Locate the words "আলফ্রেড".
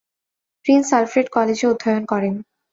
0.97-1.27